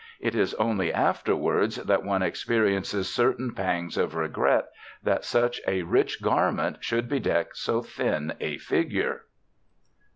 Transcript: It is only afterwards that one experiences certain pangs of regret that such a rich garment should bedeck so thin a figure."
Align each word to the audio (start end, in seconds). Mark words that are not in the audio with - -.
It 0.19 0.33
is 0.33 0.55
only 0.55 0.91
afterwards 0.91 1.75
that 1.75 2.03
one 2.03 2.23
experiences 2.23 3.07
certain 3.13 3.53
pangs 3.53 3.97
of 3.97 4.15
regret 4.15 4.65
that 5.03 5.23
such 5.23 5.61
a 5.67 5.83
rich 5.83 6.23
garment 6.23 6.77
should 6.83 7.07
bedeck 7.07 7.53
so 7.55 7.83
thin 7.83 8.33
a 8.39 8.57
figure." 8.57 9.25